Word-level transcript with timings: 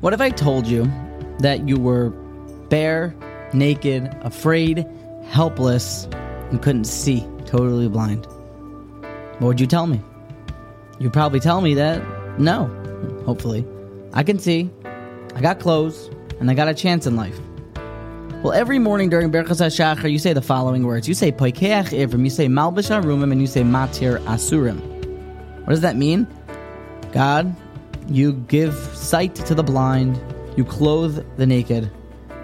What 0.00 0.12
if 0.12 0.20
I 0.20 0.30
told 0.30 0.68
you 0.68 0.84
that 1.40 1.68
you 1.68 1.76
were 1.76 2.10
bare, 2.68 3.16
naked, 3.52 4.16
afraid, 4.22 4.86
helpless, 5.26 6.06
and 6.50 6.62
couldn't 6.62 6.84
see, 6.84 7.26
totally 7.46 7.88
blind? 7.88 8.24
What 9.40 9.48
would 9.48 9.60
you 9.60 9.66
tell 9.66 9.88
me? 9.88 10.00
You'd 11.00 11.12
probably 11.12 11.40
tell 11.40 11.60
me 11.60 11.74
that 11.74 12.00
no, 12.38 12.66
hopefully. 13.26 13.66
I 14.12 14.22
can 14.22 14.38
see, 14.38 14.70
I 15.34 15.40
got 15.40 15.58
clothes, 15.58 16.08
and 16.38 16.48
I 16.48 16.54
got 16.54 16.68
a 16.68 16.74
chance 16.74 17.04
in 17.04 17.16
life. 17.16 17.36
Well, 18.44 18.52
every 18.52 18.78
morning 18.78 19.10
during 19.10 19.32
Berchas 19.32 19.60
HaShachar, 19.60 20.12
you 20.12 20.20
say 20.20 20.32
the 20.32 20.40
following 20.40 20.84
words. 20.84 21.08
You 21.08 21.14
say 21.14 21.32
Poikeach 21.32 21.88
Ivrim, 21.88 22.22
you 22.22 22.30
say 22.30 22.46
Malbish 22.46 22.88
Arumim, 22.88 23.32
and 23.32 23.40
you 23.40 23.48
say 23.48 23.62
Matir 23.62 24.24
Asurim. 24.26 24.78
What 25.62 25.70
does 25.70 25.80
that 25.80 25.96
mean? 25.96 26.28
God, 27.10 27.52
you 28.08 28.32
give 28.32 28.74
sight 28.74 29.34
to 29.34 29.54
the 29.54 29.62
blind, 29.62 30.20
you 30.56 30.64
clothe 30.64 31.24
the 31.36 31.46
naked, 31.46 31.90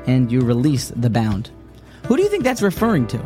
and 0.06 0.30
you 0.30 0.40
release 0.40 0.92
the 0.94 1.10
bound. 1.10 1.50
Who 2.06 2.16
do 2.16 2.22
you 2.22 2.28
think 2.28 2.44
that's 2.44 2.62
referring 2.62 3.06
to? 3.08 3.16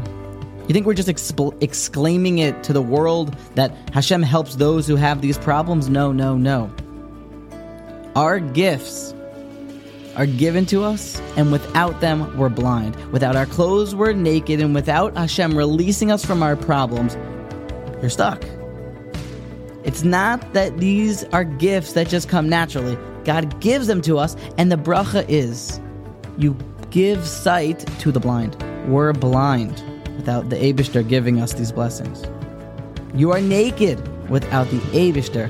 You 0.68 0.74
think 0.74 0.86
we're 0.86 0.94
just 0.94 1.08
exclaiming 1.08 2.38
it 2.38 2.62
to 2.64 2.72
the 2.72 2.82
world 2.82 3.34
that 3.54 3.74
Hashem 3.92 4.22
helps 4.22 4.56
those 4.56 4.86
who 4.86 4.96
have 4.96 5.22
these 5.22 5.38
problems? 5.38 5.88
No, 5.88 6.12
no, 6.12 6.36
no. 6.36 6.70
Our 8.14 8.38
gifts 8.38 9.14
are 10.14 10.26
given 10.26 10.66
to 10.66 10.84
us, 10.84 11.20
and 11.36 11.50
without 11.50 12.00
them, 12.00 12.36
we're 12.36 12.48
blind. 12.48 12.96
Without 13.12 13.36
our 13.36 13.46
clothes, 13.46 13.94
we're 13.94 14.12
naked, 14.12 14.60
and 14.60 14.74
without 14.74 15.16
Hashem 15.16 15.56
releasing 15.56 16.10
us 16.10 16.24
from 16.24 16.42
our 16.42 16.56
problems, 16.56 17.16
you're 18.00 18.10
stuck. 18.10 18.44
It's 19.88 20.04
not 20.04 20.52
that 20.52 20.76
these 20.76 21.24
are 21.32 21.44
gifts 21.44 21.94
that 21.94 22.08
just 22.08 22.28
come 22.28 22.46
naturally. 22.46 22.98
God 23.24 23.58
gives 23.62 23.86
them 23.86 24.02
to 24.02 24.18
us, 24.18 24.36
and 24.58 24.70
the 24.70 24.76
bracha 24.76 25.24
is 25.30 25.80
you 26.36 26.54
give 26.90 27.26
sight 27.26 27.86
to 28.00 28.12
the 28.12 28.20
blind. 28.20 28.62
We're 28.86 29.14
blind 29.14 29.82
without 30.16 30.50
the 30.50 30.56
Abishter 30.56 31.08
giving 31.08 31.40
us 31.40 31.54
these 31.54 31.72
blessings. 31.72 32.22
You 33.14 33.32
are 33.32 33.40
naked 33.40 33.98
without 34.28 34.68
the 34.68 34.76
Abishter 34.92 35.48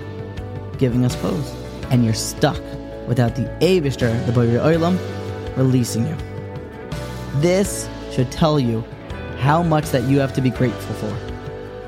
giving 0.79 1.05
us 1.05 1.17
clothes. 1.17 1.53
And 1.91 2.05
you're 2.05 2.15
stuck 2.15 2.63
without 3.09 3.35
the 3.35 3.43
Abishter, 3.61 4.25
the 4.27 4.31
Borei 4.31 4.61
Olam, 4.61 4.97
releasing 5.57 6.07
you. 6.07 6.17
This 7.41 7.89
should 8.13 8.31
tell 8.31 8.61
you 8.61 8.85
how 9.41 9.65
much 9.65 9.87
that 9.87 10.05
you 10.05 10.21
have 10.21 10.33
to 10.35 10.41
be 10.41 10.51
grateful 10.51 10.95
for. 10.95 11.38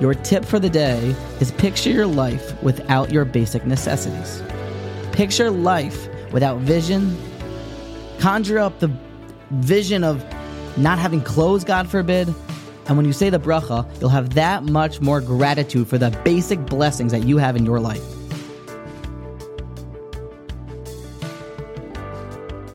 Your 0.01 0.15
tip 0.15 0.47
for 0.47 0.59
the 0.59 0.71
day 0.71 1.15
is 1.41 1.53
picture 1.53 1.91
your 1.91 2.07
life 2.07 2.61
without 2.63 3.13
your 3.13 3.27
basic 3.27 3.67
necessities. 3.67 4.43
Picture 5.13 5.51
life 5.51 6.09
without 6.33 6.59
vision. 6.61 7.19
Conjure 8.19 8.59
up 8.59 8.79
the 8.79 8.91
vision 9.51 10.03
of 10.03 10.25
not 10.79 10.99
having 10.99 11.21
clothes, 11.21 11.65
God 11.65 11.87
forbid. 11.87 12.35
And 12.87 12.97
when 12.97 13.05
you 13.05 13.13
say 13.13 13.29
the 13.29 13.39
bracha, 13.39 13.87
you'll 14.01 14.09
have 14.09 14.35
that 14.35 14.65
much 14.65 15.03
more 15.03 15.21
gratitude 15.21 15.87
for 15.87 15.99
the 15.99 16.11
basic 16.25 16.65
blessings 16.65 17.13
that 17.13 17.25
you 17.25 17.37
have 17.37 17.55
in 17.55 17.67
your 17.67 17.79
life. 17.79 18.20